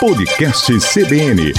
Podcast 0.00 0.72
CBN. 0.78 1.52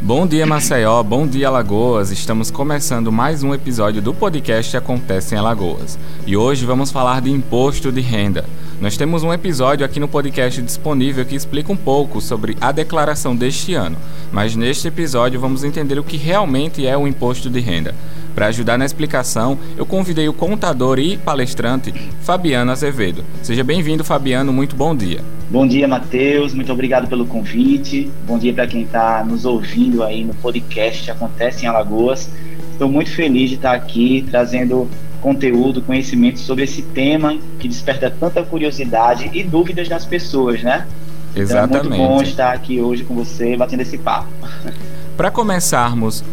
Bom 0.00 0.28
dia, 0.28 0.46
Maceió. 0.46 1.02
Bom 1.02 1.26
dia, 1.26 1.48
Alagoas. 1.48 2.12
Estamos 2.12 2.52
começando 2.52 3.10
mais 3.10 3.42
um 3.42 3.52
episódio 3.52 4.00
do 4.00 4.14
podcast 4.14 4.76
Acontece 4.76 5.34
em 5.34 5.38
Alagoas. 5.38 5.98
E 6.24 6.36
hoje 6.36 6.64
vamos 6.64 6.92
falar 6.92 7.20
de 7.20 7.28
imposto 7.28 7.90
de 7.90 8.00
renda. 8.00 8.44
Nós 8.80 8.96
temos 8.96 9.24
um 9.24 9.32
episódio 9.32 9.84
aqui 9.84 9.98
no 9.98 10.06
podcast 10.06 10.62
disponível 10.62 11.24
que 11.24 11.34
explica 11.34 11.72
um 11.72 11.76
pouco 11.76 12.20
sobre 12.20 12.56
a 12.60 12.70
declaração 12.70 13.34
deste 13.34 13.74
ano, 13.74 13.96
mas 14.30 14.54
neste 14.54 14.86
episódio 14.86 15.40
vamos 15.40 15.64
entender 15.64 15.98
o 15.98 16.04
que 16.04 16.16
realmente 16.16 16.86
é 16.86 16.96
o 16.96 17.08
imposto 17.08 17.50
de 17.50 17.58
renda. 17.58 17.92
Para 18.34 18.46
ajudar 18.46 18.78
na 18.78 18.84
explicação, 18.84 19.58
eu 19.76 19.84
convidei 19.84 20.28
o 20.28 20.32
contador 20.32 20.98
e 20.98 21.16
palestrante 21.16 21.92
Fabiano 22.22 22.70
Azevedo. 22.70 23.24
Seja 23.42 23.64
bem-vindo, 23.64 24.04
Fabiano. 24.04 24.52
Muito 24.52 24.76
bom 24.76 24.94
dia. 24.94 25.20
Bom 25.50 25.66
dia, 25.66 25.88
Matheus. 25.88 26.54
Muito 26.54 26.72
obrigado 26.72 27.08
pelo 27.08 27.26
convite. 27.26 28.10
Bom 28.26 28.38
dia 28.38 28.52
para 28.52 28.66
quem 28.66 28.82
está 28.82 29.24
nos 29.24 29.44
ouvindo 29.44 30.02
aí 30.02 30.24
no 30.24 30.34
podcast 30.34 31.10
Acontece 31.10 31.64
em 31.64 31.68
Alagoas. 31.68 32.30
Estou 32.72 32.88
muito 32.88 33.10
feliz 33.10 33.50
de 33.50 33.56
estar 33.56 33.72
aqui 33.72 34.24
trazendo 34.30 34.88
conteúdo, 35.20 35.82
conhecimento 35.82 36.38
sobre 36.38 36.64
esse 36.64 36.82
tema 36.82 37.36
que 37.58 37.68
desperta 37.68 38.10
tanta 38.10 38.42
curiosidade 38.42 39.30
e 39.32 39.42
dúvidas 39.42 39.88
nas 39.88 40.06
pessoas, 40.06 40.62
né? 40.62 40.86
Exatamente. 41.36 41.86
Então 41.86 41.94
é 41.94 41.98
muito 41.98 42.14
bom 42.14 42.22
estar 42.22 42.52
aqui 42.52 42.80
hoje 42.80 43.04
com 43.04 43.14
você, 43.14 43.56
batendo 43.56 43.82
esse 43.82 43.98
papo. 43.98 44.28
Para 45.16 45.30
começarmos, 45.30 46.24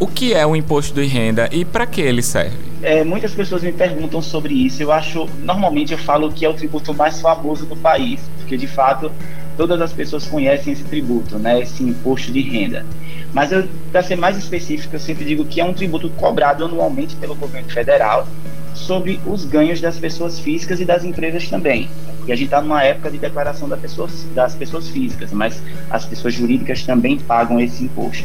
o 0.00 0.06
que 0.06 0.32
é 0.32 0.46
o 0.46 0.56
imposto 0.56 0.94
de 0.94 1.06
renda 1.06 1.48
e 1.52 1.62
para 1.62 1.86
que 1.86 2.00
ele 2.00 2.22
serve? 2.22 2.56
É, 2.82 3.04
muitas 3.04 3.34
pessoas 3.34 3.62
me 3.62 3.70
perguntam 3.70 4.22
sobre 4.22 4.54
isso. 4.54 4.82
Eu 4.82 4.90
acho, 4.90 5.28
normalmente 5.44 5.92
eu 5.92 5.98
falo 5.98 6.32
que 6.32 6.44
é 6.44 6.48
o 6.48 6.54
tributo 6.54 6.94
mais 6.94 7.20
famoso 7.20 7.66
do 7.66 7.76
país, 7.76 8.18
porque 8.38 8.56
de 8.56 8.66
fato 8.66 9.12
todas 9.58 9.78
as 9.82 9.92
pessoas 9.92 10.26
conhecem 10.26 10.72
esse 10.72 10.84
tributo, 10.84 11.38
né, 11.38 11.60
esse 11.60 11.82
imposto 11.82 12.32
de 12.32 12.40
renda. 12.40 12.86
Mas 13.34 13.50
para 13.92 14.02
ser 14.02 14.16
mais 14.16 14.38
específico, 14.38 14.96
eu 14.96 15.00
sempre 15.00 15.22
digo 15.22 15.44
que 15.44 15.60
é 15.60 15.64
um 15.64 15.74
tributo 15.74 16.08
cobrado 16.10 16.64
anualmente 16.64 17.14
pelo 17.16 17.34
governo 17.34 17.68
federal 17.68 18.26
sobre 18.74 19.20
os 19.26 19.44
ganhos 19.44 19.80
das 19.82 19.98
pessoas 19.98 20.40
físicas 20.40 20.80
e 20.80 20.86
das 20.86 21.04
empresas 21.04 21.46
também. 21.46 21.90
Porque 22.16 22.32
a 22.32 22.36
gente 22.36 22.46
está 22.46 22.62
numa 22.62 22.82
época 22.82 23.10
de 23.10 23.18
declaração 23.18 23.68
das 23.68 23.78
pessoas, 23.78 24.26
das 24.34 24.54
pessoas 24.54 24.88
físicas, 24.88 25.30
mas 25.30 25.62
as 25.90 26.06
pessoas 26.06 26.32
jurídicas 26.32 26.82
também 26.84 27.18
pagam 27.18 27.60
esse 27.60 27.84
imposto. 27.84 28.24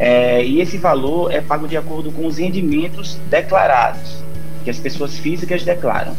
É, 0.00 0.42
e 0.42 0.62
esse 0.62 0.78
valor 0.78 1.30
é 1.30 1.42
pago 1.42 1.68
de 1.68 1.76
acordo 1.76 2.10
com 2.10 2.26
os 2.26 2.38
rendimentos 2.38 3.16
declarados, 3.28 4.24
que 4.64 4.70
as 4.70 4.78
pessoas 4.78 5.18
físicas 5.18 5.62
declaram. 5.62 6.16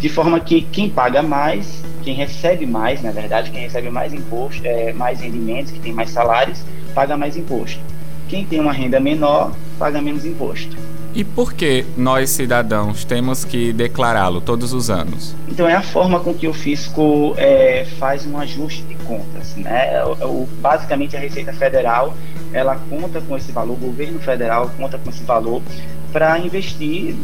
De 0.00 0.08
forma 0.08 0.40
que 0.40 0.62
quem 0.62 0.88
paga 0.88 1.22
mais, 1.22 1.84
quem 2.02 2.14
recebe 2.14 2.64
mais, 2.64 3.02
na 3.02 3.10
verdade, 3.10 3.50
quem 3.50 3.60
recebe 3.60 3.90
mais 3.90 4.14
imposto, 4.14 4.62
é, 4.64 4.94
mais 4.94 5.20
rendimentos, 5.20 5.72
que 5.72 5.78
tem 5.78 5.92
mais 5.92 6.08
salários, 6.08 6.62
paga 6.94 7.18
mais 7.18 7.36
imposto. 7.36 7.78
Quem 8.28 8.46
tem 8.46 8.60
uma 8.60 8.72
renda 8.72 8.98
menor, 8.98 9.54
paga 9.78 10.00
menos 10.00 10.24
imposto. 10.24 10.74
E 11.16 11.24
por 11.24 11.54
que 11.54 11.86
nós, 11.96 12.28
cidadãos, 12.28 13.02
temos 13.02 13.42
que 13.42 13.72
declará-lo 13.72 14.38
todos 14.38 14.74
os 14.74 14.90
anos? 14.90 15.34
Então, 15.48 15.66
é 15.66 15.74
a 15.74 15.80
forma 15.80 16.20
com 16.20 16.34
que 16.34 16.46
o 16.46 16.52
fisco 16.52 17.32
é, 17.38 17.86
faz 17.98 18.26
um 18.26 18.36
ajuste 18.36 18.82
de 18.82 18.96
contas. 18.96 19.56
Né? 19.56 20.04
O, 20.04 20.46
basicamente, 20.60 21.16
a 21.16 21.18
Receita 21.18 21.54
Federal 21.54 22.14
ela 22.52 22.78
conta 22.90 23.18
com 23.22 23.34
esse 23.34 23.50
valor, 23.50 23.72
o 23.72 23.76
governo 23.76 24.18
federal 24.18 24.70
conta 24.76 24.98
com 24.98 25.08
esse 25.08 25.24
valor 25.24 25.62
para 26.12 26.38
investir 26.38 27.16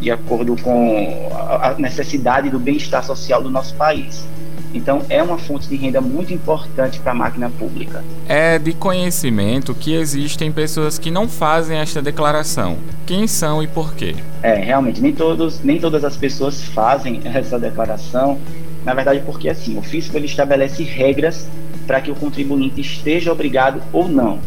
de 0.00 0.12
acordo 0.12 0.56
com 0.62 1.28
a 1.32 1.74
necessidade 1.76 2.50
do 2.50 2.58
bem-estar 2.60 3.04
social 3.04 3.42
do 3.42 3.50
nosso 3.50 3.74
país. 3.74 4.24
Então, 4.72 5.04
é 5.08 5.22
uma 5.22 5.38
fonte 5.38 5.68
de 5.68 5.76
renda 5.76 6.00
muito 6.00 6.32
importante 6.32 7.00
para 7.00 7.12
a 7.12 7.14
máquina 7.14 7.50
pública. 7.50 8.04
É 8.28 8.58
de 8.58 8.72
conhecimento 8.72 9.74
que 9.74 9.94
existem 9.94 10.52
pessoas 10.52 10.98
que 10.98 11.10
não 11.10 11.28
fazem 11.28 11.78
esta 11.78 12.00
declaração. 12.00 12.78
Quem 13.06 13.26
são 13.26 13.62
e 13.62 13.66
por 13.66 13.94
quê? 13.94 14.14
É, 14.42 14.54
realmente, 14.54 15.00
nem, 15.00 15.12
todos, 15.12 15.60
nem 15.62 15.78
todas 15.80 16.04
as 16.04 16.16
pessoas 16.16 16.62
fazem 16.62 17.20
essa 17.26 17.58
declaração. 17.58 18.38
Na 18.84 18.94
verdade, 18.94 19.22
porque 19.26 19.48
assim, 19.48 19.76
o 19.76 19.82
fisco 19.82 20.16
ele 20.16 20.26
estabelece 20.26 20.82
regras 20.82 21.46
para 21.86 22.00
que 22.00 22.10
o 22.10 22.14
contribuinte 22.14 22.80
esteja 22.80 23.32
obrigado 23.32 23.82
ou 23.92 24.08
não 24.08 24.38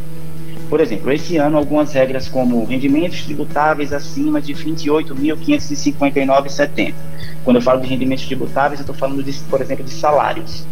por 0.70 0.82
exemplo, 0.82 1.12
esse 1.12 1.38
ano 1.38 1.58
algumas 1.58 1.94
regras 1.94 2.28
como 2.28 2.66
rendimentos 2.66 3.24
tributáveis 3.24 3.94
acima 3.94 4.42
de 4.42 4.54
28.559,70. 4.54 6.94
Quando 7.44 7.58
eu 7.58 7.62
falo 7.62 7.82
de 7.82 7.88
rendimentos 7.88 8.26
tributáveis, 8.26 8.80
eu 8.80 8.84
estou 8.84 8.96
falando, 8.96 9.22
de, 9.22 9.34
por 9.50 9.62
exemplo, 9.62 9.84
de 9.84 9.92
salários, 9.92 10.66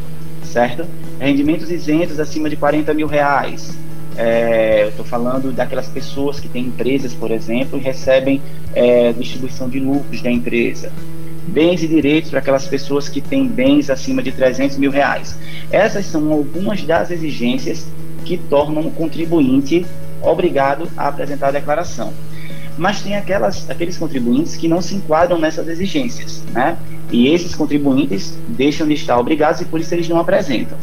certo? 0.44 0.86
Rendimentos 1.20 1.70
isentos 1.70 2.18
acima 2.20 2.50
de 2.50 2.56
40 2.56 2.92
mil 2.94 3.08
reais. 3.08 3.78
É, 4.18 4.84
eu 4.84 4.90
estou 4.90 5.06
falando 5.06 5.52
daquelas 5.52 5.88
pessoas 5.88 6.40
que 6.40 6.50
têm 6.50 6.66
empresas, 6.66 7.14
por 7.14 7.32
exemplo, 7.32 7.78
e 7.78 7.82
recebem 7.82 8.42
é, 8.74 9.14
distribuição 9.14 9.70
de 9.70 9.80
lucros 9.80 10.22
da 10.22 10.32
empresa. 10.32 10.92
Bens 11.48 11.84
e 11.84 11.88
direitos 11.88 12.30
para 12.30 12.40
aquelas 12.40 12.68
pessoas 12.68 13.10
que 13.10 13.20
têm 13.20 13.48
bens 13.48 13.90
acima 13.90 14.22
de 14.22 14.32
300 14.32 14.78
mil 14.78 14.92
reais. 14.92 15.36
Essas 15.72 16.06
são 16.06 16.32
algumas 16.32 16.84
das 16.84 17.12
exigências 17.12 17.88
que 18.26 18.38
tornam 18.38 18.88
o 18.88 18.92
contribuinte 18.92 19.86
obrigado 20.22 20.88
a 20.96 21.08
apresentar 21.08 21.48
a 21.48 21.52
declaração. 21.52 22.14
Mas 22.78 23.02
tem 23.02 23.16
aquelas, 23.16 23.70
aqueles 23.70 23.98
contribuintes 23.98 24.56
que 24.56 24.68
não 24.68 24.82
se 24.82 24.96
enquadram 24.96 25.40
nessas 25.40 25.68
exigências, 25.68 26.44
né? 26.52 26.78
E 27.12 27.28
esses 27.28 27.54
contribuintes 27.54 28.38
deixam 28.48 28.88
de 28.88 28.94
estar 28.94 29.20
obrigados 29.20 29.62
e 29.62 29.66
por 29.66 29.80
isso 29.80 29.94
eles 29.94 30.08
não 30.08 30.20
apresentam. 30.20 30.78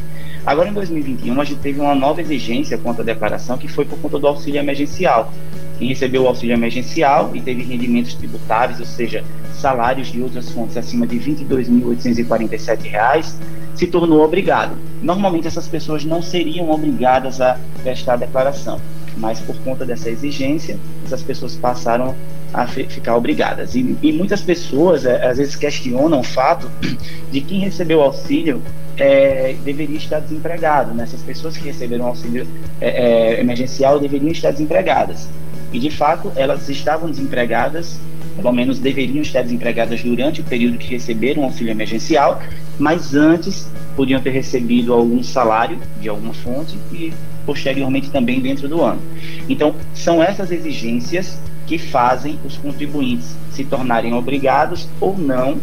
Agora, 0.44 0.69
em 0.69 0.72
2021, 0.72 1.41
a 1.41 1.44
gente 1.44 1.60
teve 1.60 1.81
uma 1.81 1.94
nova 1.94 2.21
exigência 2.21 2.78
quanto 2.78 3.03
à 3.03 3.04
declaração, 3.04 3.59
que 3.59 3.69
foi 3.69 3.84
por 3.84 3.98
conta 3.98 4.19
do 4.19 4.27
auxílio 4.27 4.59
emergencial. 4.59 5.32
Quem 5.78 5.88
recebeu 5.88 6.22
o 6.22 6.27
auxílio 6.27 6.54
emergencial 6.54 7.31
e 7.34 7.41
teve 7.41 7.62
rendimentos 7.62 8.15
tributáveis, 8.15 8.81
ou 8.81 8.87
seja, 8.87 9.25
salários 9.54 10.09
de 10.09 10.22
outras 10.22 10.50
fontes 10.50 10.77
acima 10.77 11.06
de 11.06 11.19
R$ 11.19 11.34
22.847, 11.34 13.34
se 13.78 13.87
tornou 13.87 14.25
obrigado. 14.25 14.77
Normalmente 15.00 15.47
essas 15.47 15.69
pessoas 15.69 16.05
não 16.05 16.21
seriam 16.21 16.69
obrigadas 16.71 17.41
a 17.41 17.56
prestar 17.83 18.15
a 18.15 18.16
declaração, 18.16 18.81
mas 19.16 19.39
por 19.39 19.56
conta 19.59 19.87
dessa 19.87 20.11
exigência, 20.11 20.77
essas 21.05 21.22
pessoas 21.22 21.55
passaram 21.55 22.15
a 22.53 22.66
ficar 22.66 23.16
obrigadas. 23.16 23.77
E, 23.77 23.97
e 24.03 24.12
muitas 24.12 24.41
pessoas 24.41 25.06
é, 25.06 25.25
às 25.25 25.39
vezes 25.39 25.55
questionam 25.55 26.19
o 26.19 26.25
fato 26.25 26.69
de 27.31 27.41
quem 27.41 27.61
recebeu 27.61 28.03
auxílio 28.03 28.61
é, 28.97 29.55
deveria 29.65 29.97
estar 29.97 30.19
desempregado. 30.19 30.93
Né? 30.93 31.05
Essas 31.05 31.22
pessoas 31.22 31.56
que 31.56 31.65
receberam 31.65 32.06
auxílio 32.06 32.49
é, 32.81 32.89
é, 32.89 33.41
emergencial 33.41 34.00
deveriam 34.00 34.33
estar 34.33 34.50
desempregadas. 34.50 35.28
E 35.72 35.78
de 35.78 35.91
fato, 35.91 36.33
elas 36.34 36.69
estavam 36.69 37.09
desempregadas 37.09 38.00
pelo 38.39 38.53
menos 38.53 38.78
deveriam 38.78 39.21
estar 39.21 39.43
desempregadas 39.43 40.00
durante 40.00 40.41
o 40.41 40.45
período 40.45 40.78
que 40.78 40.87
receberam 40.89 41.43
auxílio 41.43 41.72
emergencial, 41.72 42.41
mas 42.78 43.15
antes 43.15 43.69
podiam 43.97 44.21
ter 44.21 44.31
recebido 44.31 44.93
algum 44.93 45.22
salário 45.22 45.78
de 46.00 46.09
alguma 46.09 46.33
fonte 46.33 46.78
e 46.93 47.12
posteriormente 47.44 48.11
também 48.11 48.41
dentro 48.41 48.69
do 48.69 48.83
ano. 48.83 49.00
Então, 49.49 49.75
são 49.94 50.22
essas 50.22 50.50
exigências 50.50 51.41
que 51.66 51.78
fazem 51.78 52.39
os 52.44 52.56
contribuintes 52.56 53.37
se 53.50 53.65
tornarem 53.65 54.15
obrigados 54.15 54.89
ou 55.00 55.19
não 55.19 55.59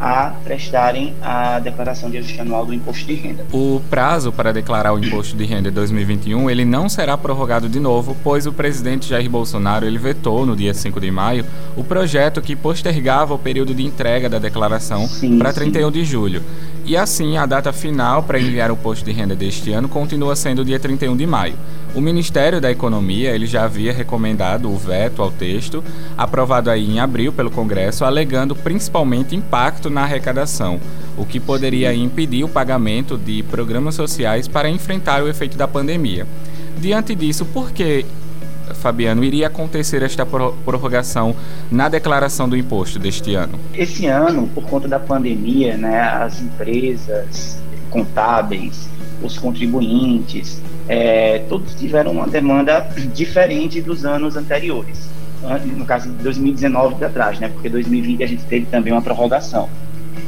a 0.00 0.32
prestarem 0.42 1.14
a 1.22 1.58
declaração 1.58 2.10
de 2.10 2.16
ajuste 2.16 2.40
anual 2.40 2.64
do 2.64 2.72
imposto 2.72 3.04
de 3.06 3.14
renda. 3.14 3.44
O 3.52 3.82
prazo 3.90 4.32
para 4.32 4.52
declarar 4.52 4.94
o 4.94 4.98
imposto 4.98 5.36
de 5.36 5.44
renda 5.44 5.70
de 5.70 5.74
2021 5.74 6.48
ele 6.48 6.64
não 6.64 6.88
será 6.88 7.18
prorrogado 7.18 7.68
de 7.68 7.78
novo, 7.78 8.16
pois 8.24 8.46
o 8.46 8.52
presidente 8.52 9.08
Jair 9.08 9.28
Bolsonaro 9.28 9.84
ele 9.84 9.98
vetou 9.98 10.46
no 10.46 10.56
dia 10.56 10.72
5 10.72 10.98
de 11.00 11.10
maio 11.10 11.44
o 11.76 11.84
projeto 11.84 12.40
que 12.40 12.56
postergava 12.56 13.34
o 13.34 13.38
período 13.38 13.74
de 13.74 13.84
entrega 13.84 14.28
da 14.28 14.38
declaração 14.38 15.08
para 15.38 15.52
31 15.52 15.86
sim. 15.86 15.92
de 15.92 16.04
julho. 16.04 16.42
E 16.84 16.96
assim, 16.96 17.36
a 17.36 17.44
data 17.44 17.72
final 17.72 18.22
para 18.22 18.40
enviar 18.40 18.70
o 18.70 18.74
imposto 18.74 19.04
de 19.04 19.12
renda 19.12 19.36
deste 19.36 19.70
ano 19.72 19.88
continua 19.88 20.34
sendo 20.34 20.62
o 20.62 20.64
dia 20.64 20.80
31 20.80 21.16
de 21.16 21.26
maio. 21.26 21.54
O 21.92 22.00
Ministério 22.00 22.60
da 22.60 22.70
Economia 22.70 23.34
ele 23.34 23.46
já 23.46 23.64
havia 23.64 23.92
recomendado 23.92 24.70
o 24.70 24.76
veto 24.76 25.22
ao 25.22 25.30
texto, 25.30 25.82
aprovado 26.16 26.70
aí 26.70 26.88
em 26.88 27.00
abril 27.00 27.32
pelo 27.32 27.50
Congresso, 27.50 28.04
alegando 28.04 28.54
principalmente 28.54 29.34
impacto 29.34 29.90
na 29.90 30.02
arrecadação, 30.02 30.80
o 31.18 31.26
que 31.26 31.40
poderia 31.40 31.92
impedir 31.92 32.44
o 32.44 32.48
pagamento 32.48 33.18
de 33.18 33.42
programas 33.42 33.96
sociais 33.96 34.46
para 34.46 34.70
enfrentar 34.70 35.22
o 35.22 35.28
efeito 35.28 35.56
da 35.56 35.66
pandemia. 35.66 36.26
Diante 36.78 37.12
disso, 37.14 37.44
por 37.44 37.72
que 37.72 38.06
Fabiano, 38.74 39.24
iria 39.24 39.48
acontecer 39.48 40.00
esta 40.02 40.24
prorrogação 40.24 41.34
na 41.70 41.88
declaração 41.88 42.48
do 42.48 42.56
imposto 42.56 43.00
deste 43.00 43.34
ano? 43.34 43.58
Esse 43.74 44.06
ano, 44.06 44.48
por 44.54 44.64
conta 44.64 44.86
da 44.86 45.00
pandemia, 45.00 45.76
né, 45.76 46.00
as 46.00 46.40
empresas 46.40 47.60
contábeis, 47.90 48.88
os 49.22 49.36
contribuintes, 49.36 50.62
é, 50.90 51.44
todos 51.48 51.72
tiveram 51.74 52.10
uma 52.10 52.26
demanda 52.26 52.80
diferente 53.14 53.80
dos 53.80 54.04
anos 54.04 54.36
anteriores. 54.36 55.08
No 55.76 55.84
caso 55.86 56.10
de 56.10 56.22
2019 56.24 56.96
para 56.96 57.08
trás, 57.08 57.38
né? 57.38 57.48
Porque 57.48 57.68
2020 57.68 58.24
a 58.24 58.26
gente 58.26 58.42
teve 58.44 58.66
também 58.66 58.92
uma 58.92 59.00
prorrogação. 59.00 59.70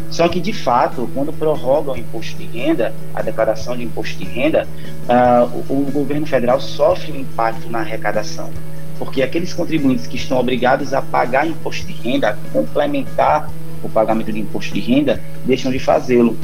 Só 0.08 0.28
que, 0.28 0.40
de 0.40 0.52
fato, 0.52 1.10
quando 1.14 1.32
prorroga 1.32 1.90
o 1.92 1.96
imposto 1.96 2.36
de 2.36 2.44
renda, 2.46 2.94
a 3.12 3.22
declaração 3.22 3.76
de 3.76 3.82
imposto 3.82 4.16
de 4.16 4.24
renda, 4.24 4.68
uh, 5.08 5.64
o, 5.68 5.88
o 5.88 5.90
governo 5.90 6.26
federal 6.26 6.60
sofre 6.60 7.10
um 7.12 7.16
impacto 7.16 7.68
na 7.68 7.80
arrecadação 7.80 8.50
porque 8.98 9.20
aqueles 9.20 9.52
contribuintes 9.52 10.06
que 10.06 10.16
estão 10.16 10.38
obrigados 10.38 10.94
a 10.94 11.02
pagar 11.02 11.44
imposto 11.44 11.84
de 11.86 11.92
renda, 11.92 12.28
a 12.28 12.36
complementar 12.52 13.50
o 13.82 13.88
pagamento 13.88 14.32
de 14.32 14.38
imposto 14.38 14.72
de 14.72 14.78
renda, 14.78 15.20
deixam 15.44 15.72
de 15.72 15.80
fazê-lo. 15.80 16.36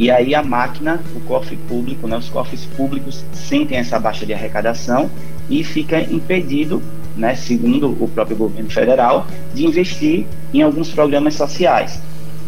E 0.00 0.10
aí 0.10 0.34
a 0.34 0.42
máquina, 0.42 0.98
o 1.14 1.20
cofre 1.20 1.58
público, 1.68 2.08
né, 2.08 2.16
os 2.16 2.30
cofres 2.30 2.64
públicos 2.64 3.22
sentem 3.34 3.76
essa 3.76 3.98
baixa 4.00 4.24
de 4.24 4.32
arrecadação 4.32 5.10
e 5.46 5.62
fica 5.62 6.00
impedido, 6.00 6.82
né, 7.14 7.34
segundo 7.34 7.90
o 8.02 8.08
próprio 8.08 8.34
governo 8.34 8.70
federal, 8.70 9.26
de 9.52 9.66
investir 9.66 10.24
em 10.54 10.62
alguns 10.62 10.88
programas 10.88 11.34
sociais. 11.34 12.00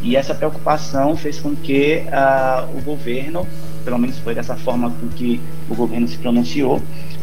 E 0.02 0.16
essa 0.16 0.34
preocupação 0.34 1.14
fez 1.14 1.40
com 1.40 1.54
que 1.54 2.02
uh, 2.06 2.75
o 2.75 2.81
governo, 2.81 3.46
pelo 3.84 3.98
menos 3.98 4.19
foi 4.20 4.34
dessa 4.34 4.56
forma 4.56 4.88
com 4.88 5.08
que 5.08 5.38
o 5.69 5.75
governo 5.75 6.08
se 6.08 6.16
pronunciou, 6.16 6.81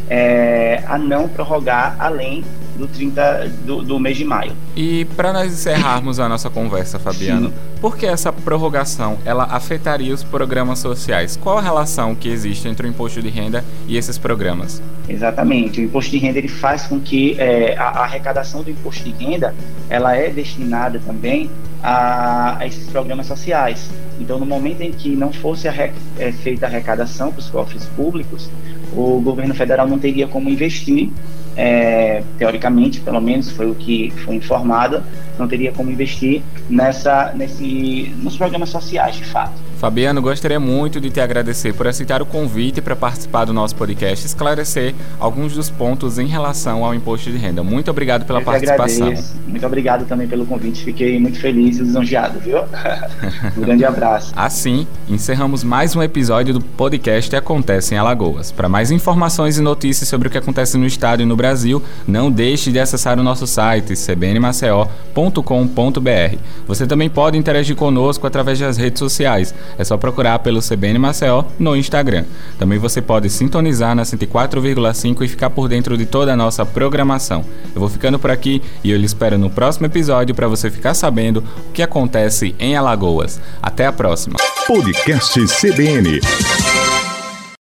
é, 0.08 0.84
a 0.86 1.00
não 1.00 1.28
prorrogar 1.28 1.96
além 1.98 2.44
do 2.80 2.88
30 2.88 3.52
do, 3.66 3.84
do 3.84 4.00
mês 4.00 4.18
de 4.18 4.26
maio. 4.26 4.54
E 4.76 5.06
para 5.16 5.34
nós 5.34 5.52
encerrarmos 5.52 6.20
a 6.20 6.28
nossa 6.30 6.50
conversa, 6.50 6.98
Fabiano, 6.98 7.50
Sim. 7.50 7.54
por 7.82 7.98
que 7.98 8.06
essa 8.06 8.32
prorrogação 8.32 9.18
ela 9.26 9.44
afetaria 9.44 10.14
os 10.14 10.24
programas 10.24 10.80
sociais? 10.80 11.38
Qual 11.38 11.58
a 11.58 11.62
relação 11.62 12.16
que 12.16 12.30
existe 12.30 12.68
entre 12.68 12.88
o 12.88 12.90
imposto 12.90 13.22
de 13.22 13.30
renda 13.30 13.64
e 13.88 13.98
esses 13.98 14.18
programas? 14.18 14.82
Exatamente, 15.08 15.82
o 15.82 15.84
imposto 15.84 16.12
de 16.12 16.18
renda 16.18 16.38
ele 16.38 16.48
faz 16.48 16.84
com 16.84 17.00
que 17.00 17.36
é, 17.40 17.76
a, 17.78 17.84
a, 17.84 18.04
arrecadação 18.04 18.64
do 18.64 18.72
imposto 18.72 19.04
de 19.04 19.12
renda 19.12 19.54
ela 19.90 20.16
é 20.16 20.30
destinada 20.30 21.02
também 21.06 21.50
a, 21.84 22.58
a 22.60 22.68
esses 22.68 22.88
programas 22.88 23.28
sociais. 23.28 23.90
Então, 24.20 24.38
no 24.40 24.46
momento 24.46 24.82
em 24.82 24.92
que 24.92 25.10
não 25.16 25.32
fosse 25.32 25.68
a, 25.68 25.74
é, 25.74 26.32
feita 26.32 26.66
a 26.66 26.70
arrecadação 26.70 27.32
para 27.32 27.40
os 27.40 27.50
cofres 27.50 27.86
públicos, 27.96 28.50
o 28.94 29.22
governo 29.22 29.54
federal 29.54 29.88
não 29.88 30.00
teria 30.00 30.28
como 30.28 30.50
investir, 30.50 31.10
é, 31.56 32.24
teoricamente, 32.38 33.02
pelo 33.02 33.20
menos 33.20 33.52
foi 33.52 33.70
o 33.70 33.76
que 33.76 34.12
foi 34.24 34.36
informado, 34.36 35.04
não 35.38 35.48
teria 35.48 35.72
como 35.72 35.92
investir 35.92 36.42
nessa, 36.70 37.34
nesse, 37.36 38.14
nos 38.22 38.38
programas 38.38 38.70
sociais, 38.70 39.16
de 39.16 39.26
fato. 39.26 39.54
Fabiano, 39.78 40.22
gostaria 40.22 40.60
muito 40.60 41.00
de 41.00 41.10
te 41.10 41.22
agradecer 41.22 41.74
por 41.74 41.88
aceitar 41.88 42.22
o 42.22 42.26
convite 42.26 42.82
para 42.82 42.96
participar 42.96 43.46
do 43.46 43.54
nosso 43.54 43.76
podcast 43.76 44.26
e 44.26 44.28
esclarecer 44.28 44.94
alguns 45.20 45.54
dos 45.54 45.70
pontos 45.70 46.20
em 46.20 46.28
relação 46.28 46.84
ao 46.84 46.94
imposto 46.94 47.32
de 47.32 47.38
renda. 47.38 47.64
Muito 47.64 47.90
obrigado 47.90 48.26
pela 48.26 48.40
Eu 48.40 48.46
participação. 48.46 49.08
Agradeço. 49.08 49.39
Muito 49.50 49.66
obrigado 49.66 50.08
também 50.08 50.28
pelo 50.28 50.46
convite. 50.46 50.84
Fiquei 50.84 51.20
muito 51.20 51.40
feliz 51.40 51.78
e 51.78 51.82
lisonjeado, 51.82 52.40
viu? 52.40 52.60
um 53.58 53.62
grande 53.62 53.84
abraço. 53.84 54.32
Assim, 54.36 54.86
encerramos 55.10 55.64
mais 55.64 55.96
um 55.96 56.04
episódio 56.04 56.54
do 56.54 56.62
podcast 56.62 57.36
Acontece 57.36 57.96
em 57.96 57.98
Alagoas. 57.98 58.52
Para 58.52 58.70
mais 58.70 58.92
informações 58.92 59.58
e 59.58 59.62
notícias 59.62 60.08
sobre 60.08 60.28
o 60.28 60.32
que 60.32 60.38
acontece 60.38 60.78
no 60.78 60.86
estado 60.86 61.24
e 61.24 61.26
no 61.26 61.36
Brasil, 61.36 61.82
não 62.08 62.32
deixe 62.32 62.72
de 62.72 62.80
acessar 62.80 63.20
o 63.20 63.24
nosso 63.24 63.48
site 63.48 63.96
cbnmaceo.com.br. 63.96 66.38
Você 66.68 66.86
também 66.86 67.10
pode 67.10 67.38
interagir 67.38 67.76
conosco 67.76 68.28
através 68.28 68.60
das 68.60 68.78
redes 68.78 69.00
sociais 69.00 69.54
é 69.78 69.84
só 69.84 69.98
procurar 69.98 70.40
pelo 70.40 70.62
CBN 70.62 71.00
Maceió 71.00 71.44
no 71.58 71.76
Instagram. 71.76 72.26
Também 72.58 72.78
você 72.78 73.02
pode 73.02 73.30
sintonizar 73.30 73.96
na 73.96 74.04
104,5 74.04 75.24
e 75.24 75.28
ficar 75.28 75.50
por 75.50 75.68
dentro 75.68 75.98
de 75.98 76.06
toda 76.06 76.34
a 76.34 76.36
nossa 76.36 76.66
programação. 76.66 77.44
Eu 77.74 77.80
vou 77.80 77.90
ficando 77.90 78.20
por 78.20 78.30
aqui 78.30 78.62
e 78.84 78.92
eu 78.92 78.98
lhe 78.98 79.06
espero 79.06 79.39
no 79.40 79.50
próximo 79.50 79.86
episódio 79.86 80.36
para 80.36 80.48
você 80.48 80.70
ficar 80.70 80.94
sabendo 80.94 81.44
o 81.70 81.72
que 81.72 81.82
acontece 81.82 82.56
em 82.60 82.76
Alagoas. 82.76 83.40
Até 83.62 83.86
a 83.86 83.92
próxima. 83.92 84.36
Podcast 84.68 85.40
CBN. 85.48 86.20